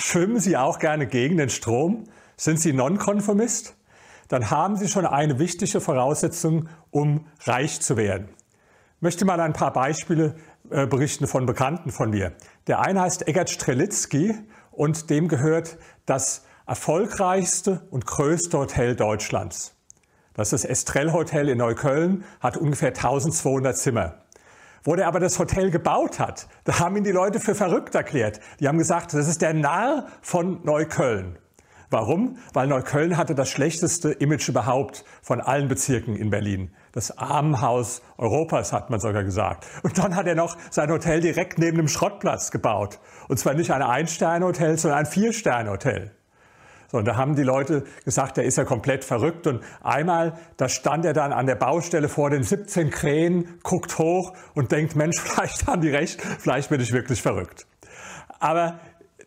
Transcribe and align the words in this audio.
Schwimmen 0.00 0.38
Sie 0.38 0.56
auch 0.56 0.78
gerne 0.78 1.08
gegen 1.08 1.38
den 1.38 1.50
Strom? 1.50 2.04
Sind 2.36 2.60
Sie 2.60 2.72
Nonkonformist? 2.72 3.74
Dann 4.28 4.48
haben 4.48 4.76
Sie 4.76 4.86
schon 4.86 5.04
eine 5.04 5.40
wichtige 5.40 5.80
Voraussetzung, 5.80 6.68
um 6.92 7.26
reich 7.40 7.80
zu 7.80 7.96
werden. 7.96 8.28
Ich 8.96 9.02
möchte 9.02 9.24
mal 9.24 9.40
ein 9.40 9.54
paar 9.54 9.72
Beispiele 9.72 10.36
äh, 10.70 10.86
berichten 10.86 11.26
von 11.26 11.46
Bekannten 11.46 11.90
von 11.90 12.10
mir. 12.10 12.32
Der 12.68 12.78
eine 12.78 13.00
heißt 13.00 13.26
Eggert 13.26 13.50
Strelitzky 13.50 14.36
und 14.70 15.10
dem 15.10 15.26
gehört 15.26 15.78
das 16.06 16.44
erfolgreichste 16.64 17.82
und 17.90 18.06
größte 18.06 18.56
Hotel 18.56 18.94
Deutschlands. 18.94 19.74
Das 20.34 20.52
ist 20.52 20.62
das 20.62 20.70
Estrell 20.70 21.12
Hotel 21.12 21.48
in 21.48 21.58
Neukölln, 21.58 22.22
hat 22.38 22.56
ungefähr 22.56 22.90
1200 22.90 23.76
Zimmer. 23.76 24.14
Wo 24.88 24.96
der 24.96 25.06
aber 25.06 25.20
das 25.20 25.38
Hotel 25.38 25.70
gebaut 25.70 26.18
hat, 26.18 26.48
da 26.64 26.78
haben 26.78 26.96
ihn 26.96 27.04
die 27.04 27.10
Leute 27.10 27.40
für 27.40 27.54
verrückt 27.54 27.94
erklärt. 27.94 28.40
Die 28.58 28.68
haben 28.68 28.78
gesagt, 28.78 29.12
das 29.12 29.28
ist 29.28 29.42
der 29.42 29.52
Narr 29.52 30.06
von 30.22 30.60
Neukölln. 30.64 31.38
Warum? 31.90 32.38
Weil 32.54 32.68
Neukölln 32.68 33.18
hatte 33.18 33.34
das 33.34 33.50
schlechteste 33.50 34.12
Image 34.12 34.48
überhaupt 34.48 35.04
von 35.20 35.42
allen 35.42 35.68
Bezirken 35.68 36.16
in 36.16 36.30
Berlin. 36.30 36.70
Das 36.92 37.18
Armenhaus 37.18 38.00
Europas, 38.16 38.72
hat 38.72 38.88
man 38.88 38.98
sogar 38.98 39.24
gesagt. 39.24 39.66
Und 39.82 39.98
dann 39.98 40.16
hat 40.16 40.26
er 40.26 40.34
noch 40.34 40.56
sein 40.70 40.90
Hotel 40.90 41.20
direkt 41.20 41.58
neben 41.58 41.76
dem 41.76 41.88
Schrottplatz 41.88 42.50
gebaut. 42.50 42.98
Und 43.28 43.38
zwar 43.38 43.52
nicht 43.52 43.70
ein 43.70 43.82
Ein-Sterne-Hotel, 43.82 44.78
sondern 44.78 45.00
ein 45.00 45.06
Vier-Sterne-Hotel. 45.06 46.17
So, 46.90 46.98
und 46.98 47.04
da 47.04 47.16
haben 47.16 47.36
die 47.36 47.42
Leute 47.42 47.84
gesagt, 48.04 48.38
der 48.38 48.44
ist 48.44 48.56
ja 48.56 48.64
komplett 48.64 49.04
verrückt. 49.04 49.46
Und 49.46 49.62
einmal, 49.82 50.38
da 50.56 50.70
stand 50.70 51.04
er 51.04 51.12
dann 51.12 51.32
an 51.32 51.46
der 51.46 51.54
Baustelle 51.54 52.08
vor 52.08 52.30
den 52.30 52.42
17 52.42 52.90
Krähen, 52.90 53.58
guckt 53.62 53.98
hoch 53.98 54.32
und 54.54 54.72
denkt, 54.72 54.96
Mensch, 54.96 55.20
vielleicht 55.22 55.66
haben 55.66 55.82
die 55.82 55.90
recht, 55.90 56.20
vielleicht 56.20 56.70
bin 56.70 56.80
ich 56.80 56.92
wirklich 56.92 57.20
verrückt. 57.20 57.66
Aber 58.40 58.80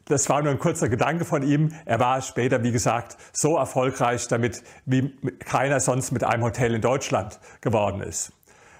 das 0.05 0.27
war 0.27 0.41
nur 0.41 0.51
ein 0.51 0.59
kurzer 0.59 0.89
Gedanke 0.89 1.23
von 1.23 1.43
ihm. 1.43 1.71
Er 1.85 1.99
war 1.99 2.21
später, 2.21 2.63
wie 2.63 2.71
gesagt, 2.71 3.17
so 3.31 3.57
erfolgreich 3.57 4.27
damit, 4.27 4.63
wie 4.85 5.15
keiner 5.39 5.79
sonst 5.79 6.11
mit 6.11 6.23
einem 6.23 6.43
Hotel 6.43 6.73
in 6.73 6.81
Deutschland 6.81 7.39
geworden 7.61 8.01
ist. 8.01 8.33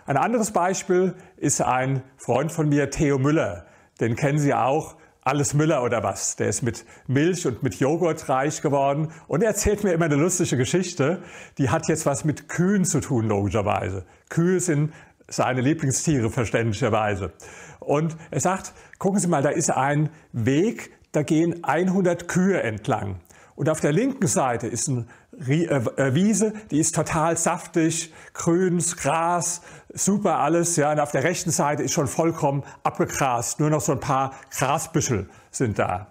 Ein 0.08 0.18
anderes 0.18 0.52
Beispiel 0.52 1.14
ist 1.38 1.62
ein 1.62 2.02
Freund 2.18 2.52
von 2.52 2.68
mir, 2.68 2.90
Theo 2.90 3.20
Müller. 3.20 3.66
Den 4.00 4.16
kennen 4.16 4.40
Sie 4.40 4.54
auch. 4.54 4.96
Alles 5.24 5.54
Müller 5.54 5.84
oder 5.84 6.02
was. 6.02 6.36
Der 6.36 6.48
ist 6.48 6.64
mit 6.64 6.84
Milch 7.06 7.46
und 7.46 7.62
mit 7.62 7.76
Joghurt 7.76 8.28
reich 8.28 8.62
geworden. 8.64 9.10
Und 9.28 9.44
er 9.44 9.50
erzählt 9.50 9.84
mir 9.84 9.94
immer 9.94 10.06
eine 10.06 10.16
lustige 10.16 10.58
Geschichte. 10.58 11.22
Die 11.60 11.70
hat 11.70 11.88
jetzt 11.88 12.08
was 12.08 12.26
mit 12.26 12.50
Kühen 12.50 12.86
zu 12.86 13.02
tun, 13.02 13.28
logischerweise. 13.28 14.06
Kühe 14.30 14.60
sind 14.60 14.94
seine 15.28 15.62
Lieblingstiere, 15.62 16.32
verständlicherweise. 16.32 17.34
Und 17.80 18.18
er 18.32 18.40
sagt, 18.40 18.74
gucken 18.98 19.20
Sie 19.20 19.28
mal, 19.28 19.44
da 19.44 19.50
ist 19.50 19.70
ein 19.70 20.10
Weg, 20.34 20.92
da 21.12 21.22
gehen 21.22 21.64
100 21.64 22.28
Kühe 22.28 22.62
entlang. 22.62 23.18
Und 23.56 23.70
auf 23.70 23.80
der 23.80 23.92
linken 23.92 24.28
Seite 24.28 24.68
ist 24.68 24.90
eine 24.90 25.06
äh, 25.48 25.66
äh, 25.66 26.16
Wiese, 26.16 26.54
die 26.72 26.80
ist 26.80 26.96
total 26.96 27.38
saftig, 27.38 28.14
grüns, 28.34 28.98
Gras, 28.98 29.62
super 29.94 30.40
alles. 30.40 30.76
Ja. 30.76 30.92
Und 30.92 31.00
auf 31.00 31.12
der 31.12 31.24
rechten 31.24 31.52
Seite 31.52 31.84
ist 31.84 31.94
schon 31.94 32.08
vollkommen 32.08 32.64
abgegrast. 32.84 33.60
Nur 33.60 33.70
noch 33.70 33.82
so 33.82 33.92
ein 33.92 34.00
paar 34.00 34.34
Grasbüschel 34.52 35.30
sind 35.52 35.80
da. 35.80 36.08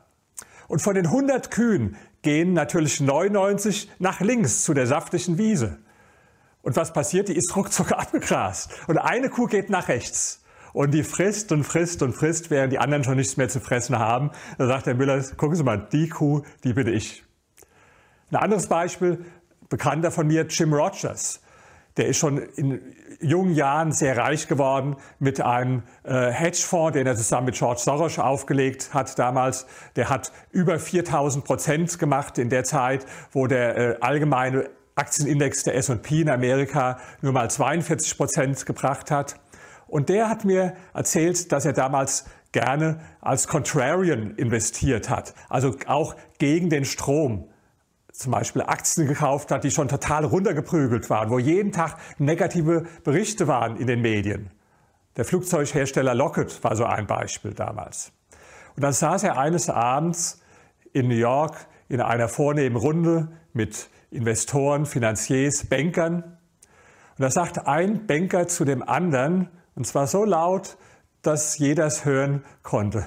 Und 0.68 0.80
von 0.80 0.94
den 0.94 1.06
100 1.06 1.50
Kühen 1.50 1.96
gehen 2.22 2.52
natürlich 2.52 3.00
99 3.00 3.90
nach 3.98 4.20
links 4.20 4.62
zu 4.64 4.74
der 4.74 4.86
saftigen 4.86 5.38
Wiese. 5.38 5.78
Und 6.62 6.76
was 6.76 6.92
passiert? 6.92 7.28
Die 7.28 7.36
ist 7.36 7.56
ruckzuck 7.56 7.92
abgegrast. 7.98 8.70
Und 8.86 8.98
eine 8.98 9.30
Kuh 9.30 9.46
geht 9.46 9.70
nach 9.70 9.88
rechts. 9.88 10.42
Und 10.72 10.92
die 10.92 11.02
frisst 11.02 11.50
und 11.50 11.64
frisst 11.64 12.02
und 12.02 12.12
frisst, 12.12 12.50
während 12.50 12.72
die 12.72 12.78
anderen 12.78 13.02
schon 13.02 13.16
nichts 13.16 13.36
mehr 13.36 13.48
zu 13.48 13.60
fressen 13.60 13.98
haben. 13.98 14.30
Da 14.58 14.66
sagt 14.66 14.86
der 14.86 14.94
Müller, 14.94 15.20
gucken 15.36 15.56
Sie 15.56 15.64
mal, 15.64 15.88
die 15.90 16.08
Kuh, 16.08 16.42
die 16.62 16.72
bin 16.72 16.86
ich. 16.86 17.24
Ein 18.30 18.36
anderes 18.36 18.68
Beispiel, 18.68 19.24
Bekannter 19.68 20.10
von 20.10 20.26
mir, 20.26 20.46
Jim 20.48 20.72
Rogers. 20.72 21.40
Der 21.96 22.06
ist 22.06 22.18
schon 22.18 22.38
in 22.38 22.80
jungen 23.20 23.54
Jahren 23.54 23.90
sehr 23.90 24.16
reich 24.16 24.46
geworden 24.46 24.96
mit 25.18 25.40
einem 25.40 25.82
äh, 26.04 26.30
Hedgefonds, 26.30 26.92
den 26.92 27.06
er 27.06 27.16
zusammen 27.16 27.46
mit 27.46 27.56
George 27.56 27.80
Soros 27.80 28.18
aufgelegt 28.18 28.94
hat 28.94 29.18
damals. 29.18 29.66
Der 29.96 30.08
hat 30.08 30.32
über 30.52 30.78
4000 30.78 31.44
Prozent 31.44 31.98
gemacht 31.98 32.38
in 32.38 32.50
der 32.50 32.62
Zeit, 32.62 33.04
wo 33.32 33.48
der 33.48 33.76
äh, 33.76 33.96
allgemeine 34.00 34.70
Aktienindex 34.94 35.64
der 35.64 35.74
S&P 35.74 36.22
in 36.22 36.30
Amerika 36.30 36.98
nur 37.22 37.32
mal 37.32 37.50
42 37.50 38.16
Prozent 38.16 38.64
gebracht 38.64 39.10
hat. 39.10 39.36
Und 39.88 40.08
der 40.08 40.28
hat 40.28 40.44
mir 40.44 40.74
erzählt, 40.94 41.50
dass 41.50 41.64
er 41.64 41.72
damals 41.72 42.26
gerne 42.52 43.00
als 43.20 43.48
Contrarian 43.48 44.34
investiert 44.36 45.10
hat, 45.10 45.34
also 45.48 45.74
auch 45.86 46.14
gegen 46.38 46.70
den 46.70 46.84
Strom. 46.84 47.48
Zum 48.20 48.32
Beispiel 48.32 48.60
Aktien 48.60 49.06
gekauft 49.06 49.50
hat, 49.50 49.64
die 49.64 49.70
schon 49.70 49.88
total 49.88 50.26
runtergeprügelt 50.26 51.08
waren, 51.08 51.30
wo 51.30 51.38
jeden 51.38 51.72
Tag 51.72 51.96
negative 52.18 52.84
Berichte 53.02 53.48
waren 53.48 53.78
in 53.78 53.86
den 53.86 54.02
Medien. 54.02 54.50
Der 55.16 55.24
Flugzeughersteller 55.24 56.14
Lockheed 56.14 56.62
war 56.62 56.76
so 56.76 56.84
ein 56.84 57.06
Beispiel 57.06 57.54
damals. 57.54 58.12
Und 58.76 58.82
dann 58.84 58.92
saß 58.92 59.22
er 59.22 59.38
eines 59.38 59.70
Abends 59.70 60.42
in 60.92 61.08
New 61.08 61.14
York 61.14 61.66
in 61.88 62.02
einer 62.02 62.28
vornehmen 62.28 62.76
Runde 62.76 63.28
mit 63.54 63.88
Investoren, 64.10 64.84
Finanziers, 64.84 65.64
Bankern. 65.64 66.22
Und 66.22 67.22
da 67.22 67.30
sagt 67.30 67.66
ein 67.66 68.06
Banker 68.06 68.48
zu 68.48 68.66
dem 68.66 68.82
anderen, 68.82 69.48
und 69.74 69.86
zwar 69.86 70.06
so 70.06 70.26
laut, 70.26 70.76
dass 71.22 71.56
jeder 71.56 71.86
es 71.86 72.04
hören 72.04 72.44
konnte. 72.62 73.06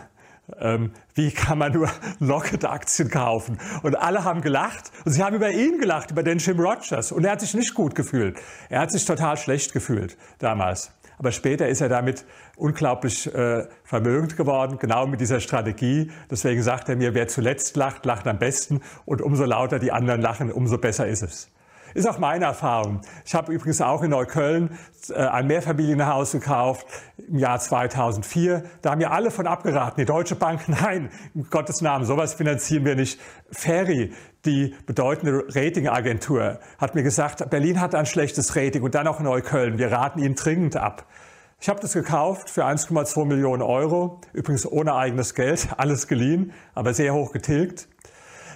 Ähm, 0.59 0.91
wie 1.15 1.31
kann 1.31 1.57
man 1.57 1.71
nur 1.73 1.89
Lockheed-Aktien 2.19 3.09
kaufen? 3.09 3.57
Und 3.83 3.95
alle 3.95 4.23
haben 4.23 4.41
gelacht 4.41 4.91
und 5.05 5.11
sie 5.11 5.23
haben 5.23 5.35
über 5.35 5.51
ihn 5.51 5.79
gelacht, 5.79 6.11
über 6.11 6.23
den 6.23 6.37
Jim 6.37 6.59
Rogers. 6.59 7.11
Und 7.11 7.25
er 7.25 7.31
hat 7.31 7.41
sich 7.41 7.53
nicht 7.53 7.73
gut 7.73 7.95
gefühlt. 7.95 8.37
Er 8.69 8.81
hat 8.81 8.91
sich 8.91 9.05
total 9.05 9.37
schlecht 9.37 9.73
gefühlt 9.73 10.17
damals. 10.39 10.91
Aber 11.17 11.31
später 11.31 11.67
ist 11.67 11.81
er 11.81 11.89
damit 11.89 12.25
unglaublich 12.57 13.33
äh, 13.33 13.67
vermögend 13.83 14.35
geworden, 14.35 14.77
genau 14.79 15.07
mit 15.07 15.21
dieser 15.21 15.39
Strategie. 15.39 16.11
Deswegen 16.29 16.61
sagt 16.63 16.89
er 16.89 16.95
mir, 16.95 17.13
wer 17.13 17.27
zuletzt 17.27 17.75
lacht, 17.75 18.05
lacht 18.05 18.27
am 18.27 18.39
besten. 18.39 18.81
Und 19.05 19.21
umso 19.21 19.45
lauter 19.45 19.79
die 19.79 19.91
anderen 19.91 20.21
lachen, 20.21 20.51
umso 20.51 20.77
besser 20.77 21.07
ist 21.07 21.21
es. 21.21 21.52
Ist 21.93 22.07
auch 22.07 22.17
meine 22.17 22.45
Erfahrung. 22.45 23.01
Ich 23.25 23.35
habe 23.35 23.53
übrigens 23.53 23.81
auch 23.81 24.01
in 24.01 24.09
Neukölln 24.09 24.77
äh, 25.09 25.13
ein 25.13 25.47
Mehrfamilienhaus 25.47 26.31
gekauft 26.31 26.87
im 27.17 27.37
Jahr 27.37 27.59
2004. 27.59 28.63
Da 28.81 28.91
haben 28.91 29.01
ja 29.01 29.11
alle 29.11 29.29
von 29.29 29.45
abgeraten. 29.45 30.01
Die 30.01 30.05
Deutsche 30.05 30.35
Bank, 30.35 30.61
nein, 30.67 31.09
in 31.35 31.49
Gottes 31.49 31.81
Namen, 31.81 32.05
sowas 32.05 32.33
finanzieren 32.33 32.85
wir 32.85 32.95
nicht. 32.95 33.19
Ferry, 33.51 34.11
die 34.45 34.75
bedeutende 34.85 35.45
Ratingagentur, 35.49 36.59
hat 36.79 36.95
mir 36.95 37.03
gesagt, 37.03 37.47
Berlin 37.49 37.79
hat 37.79 37.95
ein 37.95 38.05
schlechtes 38.05 38.55
Rating 38.55 38.81
und 38.81 38.95
dann 38.95 39.07
auch 39.07 39.19
Neukölln. 39.19 39.77
Wir 39.77 39.91
raten 39.91 40.19
Ihnen 40.19 40.35
dringend 40.35 40.75
ab. 40.75 41.05
Ich 41.59 41.69
habe 41.69 41.79
das 41.79 41.93
gekauft 41.93 42.49
für 42.49 42.65
1,2 42.65 43.25
Millionen 43.25 43.61
Euro, 43.61 44.19
übrigens 44.33 44.65
ohne 44.65 44.95
eigenes 44.95 45.33
Geld, 45.33 45.69
alles 45.77 46.07
geliehen, 46.07 46.51
aber 46.73 46.93
sehr 46.93 47.13
hoch 47.13 47.31
getilgt. 47.31 47.87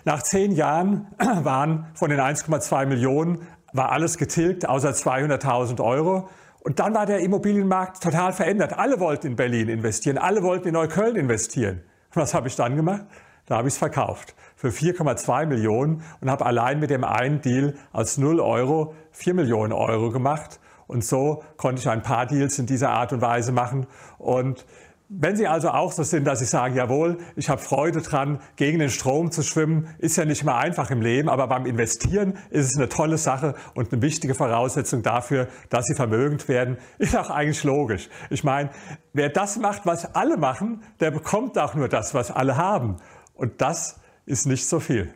Nach 0.08 0.24
zehn 0.24 0.54
Jahren 0.54 1.06
waren 1.20 1.88
von 1.94 2.10
den 2.10 2.22
1,2 2.22 2.86
Millionen 2.86 3.46
war 3.74 3.92
alles 3.92 4.18
getilgt, 4.18 4.66
außer 4.66 4.92
200.000 4.92 5.84
Euro. 5.84 6.30
Und 6.62 6.80
dann 6.80 6.96
war 6.96 7.06
der 7.06 7.20
Immobilienmarkt 7.20 8.02
total 8.02 8.32
verändert. 8.32 8.80
Alle 8.80 9.02
wollten 9.02 9.28
in 9.28 9.36
Berlin 9.36 9.68
investieren, 9.68 10.18
alle 10.18 10.44
wollten 10.44 10.70
in 10.70 10.76
Neukölln 10.76 11.18
investieren. 11.18 11.82
Was 12.14 12.34
habe 12.34 12.48
ich 12.48 12.56
dann 12.56 12.78
gemacht? 12.78 13.04
Da 13.48 13.58
habe 13.58 13.68
ich 13.68 13.74
es 13.74 13.78
verkauft 13.78 14.34
für 14.56 14.70
4,2 14.70 15.46
Millionen 15.46 16.02
und 16.22 16.32
habe 16.32 16.46
allein 16.46 16.80
mit 16.80 16.90
dem 16.90 17.04
einen 17.04 17.42
Deal 17.42 17.76
als 17.92 18.18
0 18.18 18.40
Euro 18.40 18.96
4 19.12 19.34
Millionen 19.34 19.74
Euro 19.74 20.10
gemacht. 20.10 20.62
Und 20.88 21.04
so 21.04 21.44
konnte 21.58 21.82
ich 21.82 21.90
ein 21.90 22.02
paar 22.02 22.28
Deals 22.28 22.58
in 22.60 22.66
dieser 22.66 22.92
Art 22.92 23.12
und 23.12 23.20
Weise 23.20 23.52
machen. 23.52 23.88
Und 24.20 24.66
wenn 25.10 25.38
Sie 25.38 25.48
also 25.48 25.70
auch 25.70 25.94
so 25.94 26.04
sind, 26.04 26.26
dass 26.26 26.40
Sie 26.40 26.46
sagen, 26.46 26.76
jawohl, 26.76 27.18
ich 27.36 27.50
habe 27.50 27.62
Freude 27.62 28.02
dran, 28.02 28.42
gegen 28.58 28.80
den 28.80 28.90
Strom 28.90 29.32
zu 29.32 29.42
schwimmen, 29.42 29.88
ist 30.00 30.18
ja 30.18 30.26
nicht 30.26 30.42
immer 30.42 30.58
einfach 30.58 30.92
im 30.92 31.02
Leben, 31.02 31.30
aber 31.30 31.48
beim 31.48 31.66
Investieren 31.66 32.38
ist 32.50 32.72
es 32.72 32.78
eine 32.78 32.90
tolle 32.90 33.18
Sache 33.18 33.56
und 33.74 33.94
eine 33.94 34.02
wichtige 34.02 34.36
Voraussetzung 34.36 35.04
dafür, 35.04 35.48
dass 35.70 35.86
Sie 35.86 35.96
vermögend 35.96 36.50
werden, 36.50 36.78
ist 36.98 37.16
auch 37.16 37.30
eigentlich 37.30 37.64
logisch. 37.64 38.10
Ich 38.30 38.44
meine, 38.44 38.70
wer 39.14 39.30
das 39.30 39.58
macht, 39.58 39.86
was 39.86 40.14
alle 40.14 40.36
machen, 40.36 40.84
der 41.00 41.12
bekommt 41.12 41.58
auch 41.58 41.74
nur 41.74 41.88
das, 41.88 42.14
was 42.14 42.30
alle 42.30 42.58
haben. 42.58 42.98
Und 43.34 43.62
das 43.62 44.02
ist 44.26 44.46
nicht 44.46 44.68
so 44.68 44.80
viel. 44.80 45.14